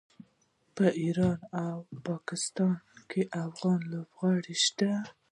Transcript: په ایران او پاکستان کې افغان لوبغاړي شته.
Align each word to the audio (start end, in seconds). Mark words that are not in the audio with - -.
په 0.75 0.85
ایران 1.01 1.39
او 1.65 1.75
پاکستان 2.07 2.75
کې 3.09 3.21
افغان 3.45 3.79
لوبغاړي 3.91 4.55
شته. 4.65 4.89